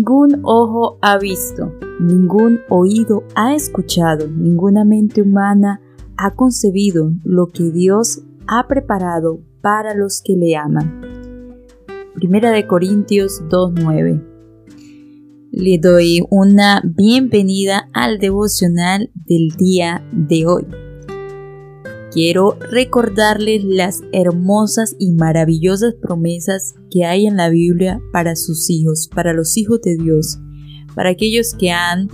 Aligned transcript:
Ningún 0.00 0.40
ojo 0.44 0.96
ha 1.02 1.18
visto, 1.18 1.74
ningún 2.00 2.60
oído 2.70 3.22
ha 3.34 3.54
escuchado, 3.54 4.28
ninguna 4.28 4.82
mente 4.82 5.20
humana 5.20 5.82
ha 6.16 6.34
concebido 6.34 7.12
lo 7.22 7.48
que 7.48 7.64
Dios 7.64 8.22
ha 8.46 8.66
preparado 8.66 9.42
para 9.60 9.94
los 9.94 10.22
que 10.24 10.36
le 10.36 10.56
aman. 10.56 11.02
Primera 12.14 12.50
de 12.50 12.66
Corintios 12.66 13.42
2.9 13.50 14.24
Le 15.50 15.78
doy 15.78 16.24
una 16.30 16.80
bienvenida 16.82 17.90
al 17.92 18.18
devocional 18.18 19.10
del 19.14 19.50
día 19.58 20.02
de 20.12 20.46
hoy. 20.46 20.66
Quiero 22.12 22.56
recordarles 22.58 23.62
las 23.62 24.02
hermosas 24.12 24.96
y 24.98 25.12
maravillosas 25.12 25.94
promesas 25.94 26.74
que 26.90 27.04
hay 27.04 27.26
en 27.26 27.36
la 27.36 27.50
Biblia 27.50 28.00
para 28.12 28.34
sus 28.34 28.68
hijos, 28.68 29.08
para 29.14 29.32
los 29.32 29.56
hijos 29.56 29.80
de 29.82 29.96
Dios, 29.96 30.38
para 30.96 31.10
aquellos 31.10 31.54
que 31.54 31.70
han 31.70 32.08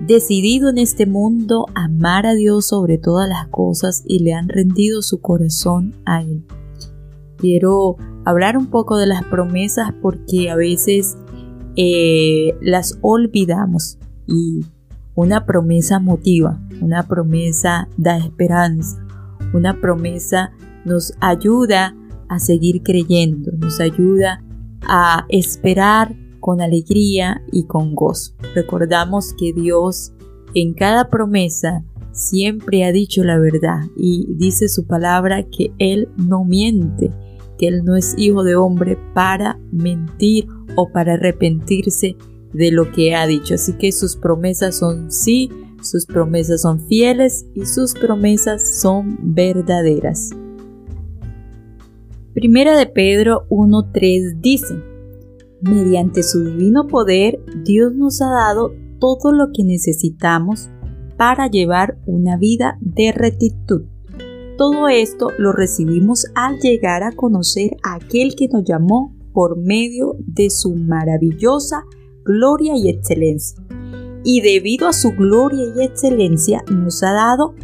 decidido 0.00 0.68
en 0.68 0.76
este 0.76 1.06
mundo 1.06 1.66
amar 1.74 2.26
a 2.26 2.34
Dios 2.34 2.66
sobre 2.66 2.98
todas 2.98 3.26
las 3.26 3.48
cosas 3.48 4.02
y 4.06 4.18
le 4.18 4.34
han 4.34 4.50
rendido 4.50 5.00
su 5.00 5.20
corazón 5.20 5.94
a 6.04 6.22
Él. 6.22 6.44
Quiero 7.38 7.96
hablar 8.26 8.58
un 8.58 8.66
poco 8.66 8.98
de 8.98 9.06
las 9.06 9.24
promesas 9.24 9.94
porque 10.02 10.50
a 10.50 10.56
veces 10.56 11.16
eh, 11.76 12.54
las 12.60 12.98
olvidamos 13.00 13.98
y 14.26 14.60
una 15.14 15.44
promesa 15.46 15.98
motiva, 15.98 16.60
una 16.80 17.06
promesa 17.06 17.88
da 17.96 18.16
esperanza, 18.16 19.04
una 19.52 19.80
promesa 19.80 20.52
nos 20.84 21.12
ayuda 21.20 21.94
a 22.28 22.38
seguir 22.38 22.82
creyendo, 22.82 23.52
nos 23.52 23.80
ayuda 23.80 24.42
a 24.82 25.26
esperar 25.28 26.14
con 26.38 26.60
alegría 26.60 27.42
y 27.52 27.64
con 27.64 27.94
gozo. 27.94 28.32
Recordamos 28.54 29.34
que 29.38 29.52
Dios 29.52 30.12
en 30.54 30.74
cada 30.74 31.10
promesa 31.10 31.84
siempre 32.12 32.84
ha 32.84 32.92
dicho 32.92 33.22
la 33.24 33.38
verdad 33.38 33.82
y 33.96 34.26
dice 34.36 34.68
su 34.68 34.86
palabra 34.86 35.44
que 35.44 35.72
Él 35.78 36.08
no 36.16 36.44
miente, 36.44 37.10
que 37.58 37.68
Él 37.68 37.84
no 37.84 37.96
es 37.96 38.14
hijo 38.16 38.42
de 38.42 38.56
hombre 38.56 38.98
para 39.14 39.58
mentir 39.70 40.48
o 40.76 40.90
para 40.90 41.14
arrepentirse 41.14 42.16
de 42.52 42.70
lo 42.70 42.90
que 42.92 43.14
ha 43.14 43.26
dicho. 43.26 43.54
Así 43.54 43.74
que 43.74 43.92
sus 43.92 44.16
promesas 44.16 44.78
son 44.78 45.10
sí, 45.10 45.50
sus 45.82 46.06
promesas 46.06 46.62
son 46.62 46.80
fieles 46.86 47.46
y 47.54 47.66
sus 47.66 47.94
promesas 47.94 48.80
son 48.80 49.18
verdaderas. 49.22 50.30
Primera 52.34 52.76
de 52.76 52.86
Pedro 52.86 53.46
1.3 53.48 54.40
dice, 54.40 54.74
mediante 55.62 56.22
su 56.22 56.44
divino 56.44 56.86
poder, 56.86 57.40
Dios 57.64 57.92
nos 57.94 58.22
ha 58.22 58.30
dado 58.30 58.72
todo 58.98 59.32
lo 59.32 59.48
que 59.52 59.64
necesitamos 59.64 60.70
para 61.16 61.48
llevar 61.48 61.98
una 62.06 62.36
vida 62.36 62.78
de 62.80 63.12
rectitud. 63.12 63.82
Todo 64.56 64.88
esto 64.88 65.28
lo 65.38 65.52
recibimos 65.52 66.26
al 66.34 66.58
llegar 66.60 67.02
a 67.02 67.12
conocer 67.12 67.76
a 67.82 67.94
aquel 67.94 68.34
que 68.36 68.48
nos 68.48 68.64
llamó 68.64 69.16
por 69.32 69.56
medio 69.56 70.16
de 70.18 70.50
su 70.50 70.74
maravillosa 70.74 71.84
gloria 72.30 72.76
y 72.76 72.88
excelencia. 72.88 73.62
Y 74.22 74.40
debido 74.40 74.86
a 74.86 74.92
su 74.92 75.10
gloria 75.10 75.64
y 75.76 75.82
excelencia 75.82 76.62
nos 76.70 77.02
ha 77.02 77.12
dado 77.12 77.54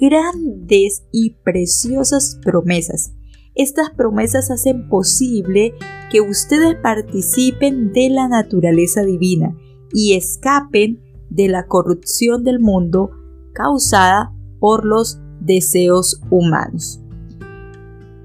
grandes 0.00 1.04
y 1.12 1.36
preciosas 1.44 2.38
promesas. 2.42 3.14
Estas 3.54 3.90
promesas 3.90 4.50
hacen 4.50 4.88
posible 4.88 5.74
que 6.10 6.20
ustedes 6.20 6.76
participen 6.82 7.92
de 7.92 8.10
la 8.10 8.28
naturaleza 8.28 9.02
divina 9.02 9.56
y 9.92 10.14
escapen 10.14 11.00
de 11.30 11.48
la 11.48 11.66
corrupción 11.66 12.44
del 12.44 12.60
mundo 12.60 13.10
causada 13.54 14.34
por 14.58 14.84
los 14.84 15.20
deseos 15.40 16.20
humanos. 16.30 17.00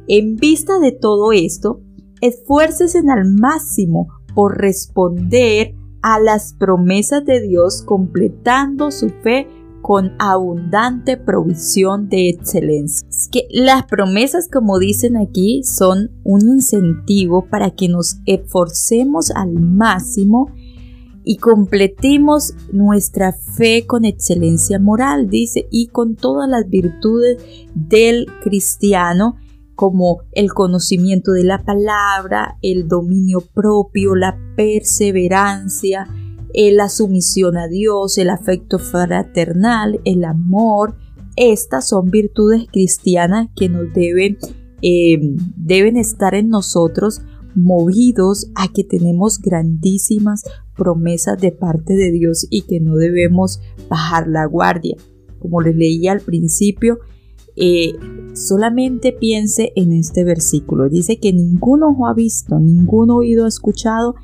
En 0.08 0.36
vista 0.38 0.80
de 0.80 0.94
todo 0.94 1.32
esto, 1.32 1.82
esfuércese 2.22 3.00
al 3.10 3.34
máximo 3.34 4.08
por 4.34 4.58
responder 4.58 5.74
a 6.08 6.22
las 6.22 6.54
promesas 6.54 7.26
de 7.26 7.42
Dios 7.42 7.84
completando 7.86 8.92
su 8.92 9.10
fe 9.10 9.46
con 9.82 10.14
abundante 10.20 11.18
provisión 11.18 12.08
de 12.08 12.30
excelencia. 12.30 13.06
que 13.30 13.46
las 13.52 13.88
promesas, 13.88 14.48
como 14.48 14.80
dicen 14.80 15.18
aquí, 15.18 15.64
son 15.66 16.12
un 16.24 16.48
incentivo 16.48 17.50
para 17.50 17.72
que 17.72 17.90
nos 17.90 18.22
esforcemos 18.26 19.32
al 19.32 19.52
máximo 19.52 20.50
y 21.26 21.40
completemos 21.40 22.54
nuestra 22.72 23.34
fe 23.34 23.86
con 23.86 24.06
excelencia 24.06 24.80
moral, 24.80 25.30
dice, 25.30 25.68
y 25.72 25.88
con 25.88 26.16
todas 26.16 26.50
las 26.50 26.70
virtudes 26.70 27.44
del 27.76 28.28
cristiano 28.44 29.36
como 29.78 30.24
el 30.32 30.54
conocimiento 30.54 31.34
de 31.34 31.44
la 31.44 31.64
palabra, 31.64 32.58
el 32.64 32.88
dominio 32.88 33.42
propio, 33.54 34.16
la 34.16 34.36
perseverancia, 34.56 36.08
eh, 36.52 36.72
la 36.72 36.90
sumisión 36.90 37.58
a 37.58 37.68
Dios, 37.68 38.18
el 38.18 38.32
afecto 38.32 38.80
fraternal, 38.80 40.02
el 40.04 40.24
amor. 40.24 40.96
Estas 41.36 41.88
son 41.88 42.10
virtudes 42.10 42.66
cristianas 42.72 43.50
que 43.56 43.70
nos 43.70 43.94
deben, 43.94 44.40
eh, 44.82 45.20
deben 45.56 45.96
estar 45.96 46.34
en 46.34 46.50
nosotros 46.50 47.22
movidos 47.54 48.50
a 48.56 48.74
que 48.74 48.84
tenemos 48.84 49.40
grandísimas 49.40 50.44
promesas 50.76 51.40
de 51.40 51.52
parte 51.52 51.94
de 51.94 52.12
Dios 52.12 52.48
y 52.50 52.64
que 52.64 52.80
no 52.80 52.96
debemos 52.96 53.62
bajar 53.88 54.28
la 54.28 54.46
guardia. 54.46 54.96
Como 55.38 55.62
les 55.62 55.76
leía 55.76 56.14
al 56.14 56.22
principio, 56.22 56.98
eh, 57.58 57.94
solamente 58.34 59.12
piense 59.12 59.74
en 59.76 59.92
este 59.92 60.24
versículo. 60.24 60.90
Dice 60.90 61.20
que 61.20 61.34
ningún 61.34 61.84
ojo 61.84 62.08
ha 62.08 62.14
visto, 62.14 62.60
ningún 62.60 63.10
oído 63.10 63.46
ha 63.46 63.48
escuchado 63.50 64.16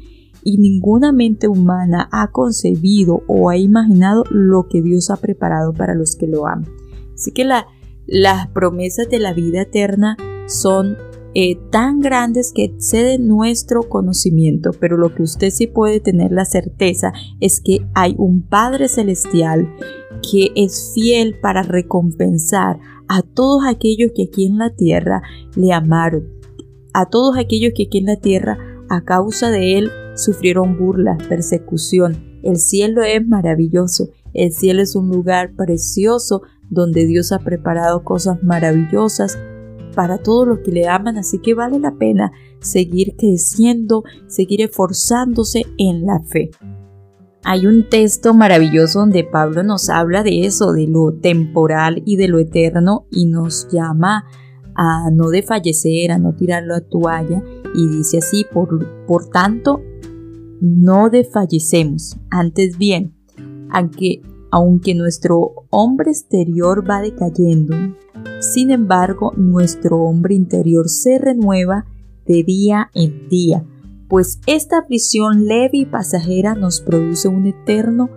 y 0.43 0.57
ninguna 0.57 1.11
mente 1.11 1.47
humana 1.47 2.09
ha 2.11 2.31
concebido 2.31 3.23
o 3.27 3.49
ha 3.49 3.57
imaginado 3.57 4.23
lo 4.29 4.67
que 4.67 4.81
Dios 4.81 5.09
ha 5.09 5.17
preparado 5.17 5.73
para 5.73 5.95
los 5.95 6.15
que 6.15 6.27
lo 6.27 6.47
aman. 6.47 6.69
Así 7.15 7.31
que 7.31 7.45
las 7.45 8.47
promesas 8.53 9.09
de 9.09 9.19
la 9.19 9.33
vida 9.33 9.61
eterna 9.61 10.17
son 10.47 10.97
eh, 11.35 11.57
tan 11.71 11.99
grandes 11.99 12.51
que 12.53 12.65
exceden 12.65 13.27
nuestro 13.27 13.83
conocimiento, 13.83 14.71
pero 14.79 14.97
lo 14.97 15.15
que 15.15 15.23
usted 15.23 15.49
sí 15.49 15.65
puede 15.65 15.99
tener 15.99 16.31
la 16.31 16.45
certeza 16.45 17.13
es 17.39 17.59
que 17.59 17.87
hay 17.95 18.13
un 18.19 18.43
Padre 18.43 18.87
Celestial 18.87 19.67
que 20.31 20.51
es 20.55 20.91
fiel 20.93 21.35
para 21.39 21.63
recompensar 21.63 22.79
a 23.07 23.21
todos 23.21 23.63
aquellos 23.67 24.11
que 24.15 24.23
aquí 24.23 24.45
en 24.45 24.57
la 24.57 24.71
tierra 24.71 25.21
le 25.55 25.73
amaron, 25.73 26.27
a 26.93 27.07
todos 27.07 27.37
aquellos 27.37 27.73
que 27.75 27.83
aquí 27.83 27.99
en 27.99 28.05
la 28.05 28.17
tierra 28.17 28.57
a 28.89 29.03
causa 29.03 29.49
de 29.49 29.77
él 29.77 29.91
sufrieron 30.15 30.77
burla, 30.77 31.17
persecución. 31.29 32.39
El 32.43 32.57
cielo 32.57 33.01
es 33.03 33.25
maravilloso, 33.25 34.09
el 34.33 34.51
cielo 34.51 34.81
es 34.81 34.95
un 34.95 35.09
lugar 35.09 35.55
precioso 35.55 36.41
donde 36.69 37.05
Dios 37.05 37.31
ha 37.31 37.39
preparado 37.39 38.03
cosas 38.03 38.43
maravillosas 38.43 39.37
para 39.95 40.17
todos 40.17 40.47
los 40.47 40.59
que 40.59 40.71
le 40.71 40.87
aman, 40.87 41.17
así 41.17 41.39
que 41.39 41.53
vale 41.53 41.79
la 41.79 41.95
pena 41.95 42.31
seguir 42.59 43.15
creciendo, 43.17 44.03
seguir 44.27 44.61
esforzándose 44.61 45.65
en 45.77 46.05
la 46.05 46.19
fe. 46.19 46.51
Hay 47.45 47.67
un 47.67 47.89
texto 47.89 48.33
maravilloso 48.33 48.99
donde 48.99 49.25
Pablo 49.25 49.63
nos 49.63 49.89
habla 49.89 50.23
de 50.23 50.45
eso, 50.45 50.71
de 50.71 50.87
lo 50.87 51.13
temporal 51.13 52.01
y 52.05 52.15
de 52.15 52.29
lo 52.29 52.39
eterno 52.39 53.05
y 53.11 53.25
nos 53.25 53.67
llama 53.69 54.25
a 54.75 55.11
no 55.11 55.29
desfallecer, 55.29 56.11
a 56.11 56.17
no 56.17 56.33
tirar 56.35 56.63
la 56.63 56.79
toalla 56.79 57.43
y 57.75 57.87
dice 57.87 58.19
así, 58.19 58.45
por, 58.51 59.29
tanto, 59.29 59.81
no 60.61 61.09
desfallecemos, 61.09 62.17
antes 62.29 62.77
bien, 62.77 63.13
aunque, 63.69 64.21
aunque 64.49 64.95
nuestro 64.95 65.67
hombre 65.69 66.11
exterior 66.11 66.89
va 66.89 67.01
decayendo, 67.01 67.75
sin 68.39 68.71
embargo, 68.71 69.33
nuestro 69.35 69.97
hombre 69.97 70.33
interior 70.33 70.87
se 70.87 71.19
renueva 71.19 71.85
de 72.25 72.43
día 72.43 72.89
en 72.93 73.27
día 73.27 73.65
pues 74.13 74.39
esta 74.45 74.77
aflicción 74.77 75.47
leve 75.47 75.71
y 75.73 75.85
pasajera 75.87 76.53
nos 76.53 76.81
produce 76.81 77.27
un 77.27 77.47
eterno 77.47 78.11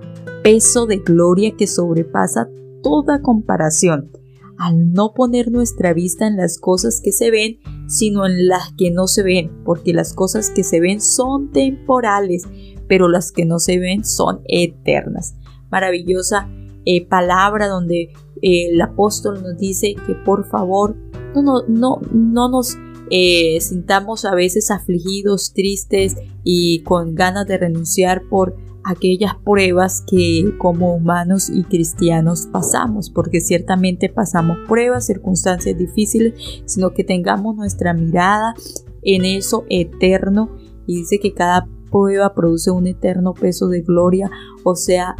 peso 0.45 0.85
de 0.85 0.99
gloria 0.99 1.57
que 1.57 1.67
sobrepasa 1.67 2.51
toda 2.83 3.23
comparación, 3.23 4.11
al 4.59 4.93
no 4.93 5.15
poner 5.15 5.51
nuestra 5.51 5.95
vista 5.95 6.27
en 6.27 6.37
las 6.37 6.59
cosas 6.59 7.01
que 7.03 7.13
se 7.13 7.31
ven, 7.31 7.61
sino 7.89 8.27
en 8.27 8.47
las 8.47 8.75
que 8.77 8.91
no 8.91 9.07
se 9.07 9.23
ven, 9.23 9.51
porque 9.65 9.95
las 9.95 10.13
cosas 10.13 10.51
que 10.51 10.65
se 10.65 10.81
ven 10.81 11.01
son 11.01 11.51
temporales, 11.51 12.43
pero 12.87 13.09
las 13.09 13.33
que 13.33 13.47
no 13.47 13.59
se 13.59 13.79
ven 13.79 14.05
son 14.05 14.43
eternas. 14.45 15.35
Maravillosa 15.71 16.47
eh, 16.85 17.07
palabra 17.07 17.69
donde 17.69 18.13
eh, 18.43 18.69
el 18.69 18.83
apóstol 18.83 19.43
nos 19.43 19.57
dice 19.57 19.95
que 20.07 20.15
por 20.15 20.47
favor 20.47 20.95
no, 21.35 21.43
no, 21.43 21.63
no, 21.69 22.01
no 22.13 22.51
nos 22.51 22.77
eh, 23.11 23.59
sintamos 23.61 24.25
a 24.25 24.35
veces 24.35 24.71
afligidos, 24.71 25.53
tristes 25.53 26.17
y 26.45 26.81
con 26.81 27.15
ganas 27.15 27.47
de 27.47 27.59
renunciar 27.59 28.23
por 28.29 28.57
aquellas 28.85 29.35
pruebas 29.45 30.05
que 30.09 30.55
como 30.59 30.95
humanos 30.95 31.51
y 31.51 31.65
cristianos 31.65 32.49
pasamos, 32.53 33.11
porque 33.11 33.41
ciertamente 33.41 34.09
pasamos 34.09 34.59
pruebas, 34.69 35.07
circunstancias 35.07 35.77
difíciles, 35.77 36.35
sino 36.67 36.93
que 36.93 37.03
tengamos 37.03 37.57
nuestra 37.57 37.95
mirada 37.95 38.55
en 39.03 39.25
eso 39.25 39.65
eterno 39.69 40.51
y 40.87 40.99
dice 40.99 41.19
que 41.19 41.35
cada 41.35 41.69
prueba 41.91 42.35
produce 42.35 42.71
un 42.71 42.87
eterno 42.87 43.35
peso 43.35 43.69
de 43.69 43.81
gloria, 43.81 44.31
o 44.63 44.77
sea, 44.77 45.17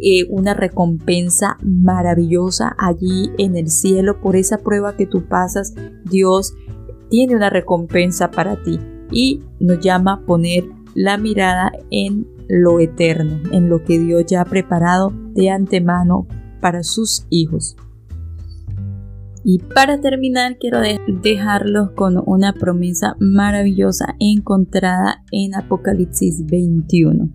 eh, 0.00 0.26
una 0.30 0.54
recompensa 0.54 1.58
maravillosa 1.60 2.76
allí 2.78 3.30
en 3.36 3.56
el 3.56 3.68
cielo 3.68 4.20
por 4.20 4.36
esa 4.36 4.58
prueba 4.58 4.96
que 4.96 5.06
tú 5.06 5.26
pasas. 5.26 5.74
Dios 6.04 6.54
tiene 7.08 7.36
una 7.36 7.50
recompensa 7.50 8.30
para 8.30 8.62
ti 8.62 8.78
y 9.10 9.42
nos 9.60 9.80
llama 9.80 10.14
a 10.14 10.20
poner 10.26 10.64
la 10.94 11.16
mirada 11.16 11.72
en 11.90 12.26
lo 12.48 12.80
eterno, 12.80 13.40
en 13.52 13.68
lo 13.68 13.84
que 13.84 13.98
Dios 13.98 14.24
ya 14.26 14.42
ha 14.42 14.44
preparado 14.44 15.12
de 15.34 15.50
antemano 15.50 16.26
para 16.60 16.82
sus 16.82 17.26
hijos. 17.30 17.76
Y 19.44 19.58
para 19.60 20.00
terminar, 20.00 20.58
quiero 20.58 20.80
dejarlos 21.06 21.90
con 21.92 22.22
una 22.26 22.52
promesa 22.52 23.16
maravillosa 23.18 24.16
encontrada 24.18 25.24
en 25.30 25.54
Apocalipsis 25.54 26.44
21. 26.44 27.30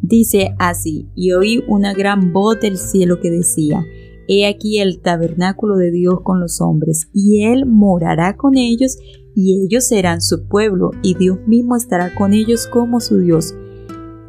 Dice 0.00 0.54
así, 0.58 1.08
y 1.14 1.32
oí 1.32 1.62
una 1.68 1.94
gran 1.94 2.32
voz 2.32 2.58
del 2.60 2.78
cielo 2.78 3.20
que 3.20 3.30
decía, 3.30 3.84
He 4.28 4.46
aquí 4.46 4.78
el 4.78 5.00
tabernáculo 5.00 5.76
de 5.76 5.90
Dios 5.90 6.20
con 6.22 6.40
los 6.40 6.60
hombres, 6.60 7.08
y 7.12 7.44
Él 7.44 7.66
morará 7.66 8.36
con 8.36 8.56
ellos, 8.56 8.98
y 9.34 9.64
ellos 9.64 9.88
serán 9.88 10.20
su 10.20 10.46
pueblo, 10.48 10.90
y 11.02 11.14
Dios 11.14 11.38
mismo 11.46 11.76
estará 11.76 12.14
con 12.14 12.32
ellos 12.32 12.66
como 12.66 13.00
su 13.00 13.18
Dios 13.18 13.54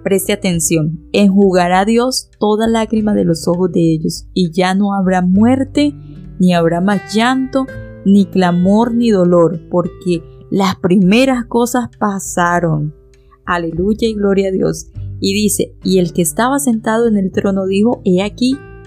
Preste 0.03 0.33
atención, 0.33 0.99
enjugará 1.13 1.85
Dios 1.85 2.29
toda 2.37 2.67
lágrima 2.67 3.13
de 3.13 3.23
los 3.23 3.47
ojos 3.47 3.71
de 3.71 3.93
ellos, 3.93 4.27
y 4.33 4.51
ya 4.51 4.75
no 4.75 4.93
habrá 4.93 5.21
muerte, 5.21 5.93
ni 6.39 6.53
habrá 6.53 6.81
más 6.81 7.15
llanto, 7.15 7.65
ni 8.05 8.25
clamor, 8.25 8.93
ni 8.93 9.11
dolor, 9.11 9.61
porque 9.71 10.21
las 10.51 10.75
primeras 10.75 11.45
cosas 11.45 11.87
pasaron. 11.97 12.93
Aleluya 13.45 14.09
y 14.09 14.13
gloria 14.13 14.49
a 14.49 14.51
Dios. 14.51 14.87
Y 15.21 15.33
dice, 15.33 15.73
y 15.85 15.99
el 15.99 16.11
que 16.11 16.21
estaba 16.21 16.59
sentado 16.59 17.07
en 17.07 17.15
el 17.15 17.31
trono 17.31 17.65
dijo, 17.65 18.01
he 18.03 18.21
aquí, 18.21 18.57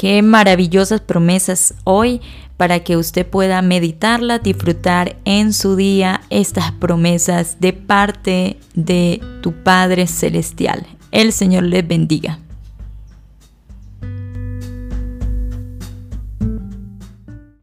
Qué 0.00 0.22
maravillosas 0.22 1.02
promesas 1.02 1.74
hoy 1.84 2.22
para 2.56 2.80
que 2.80 2.96
usted 2.96 3.26
pueda 3.26 3.60
meditarla, 3.60 4.38
disfrutar 4.38 5.16
en 5.26 5.52
su 5.52 5.76
día 5.76 6.22
estas 6.30 6.72
promesas 6.72 7.58
de 7.60 7.74
parte 7.74 8.56
de 8.72 9.20
tu 9.42 9.52
Padre 9.52 10.06
Celestial. 10.06 10.86
El 11.10 11.34
Señor 11.34 11.64
les 11.64 11.86
bendiga. 11.86 12.38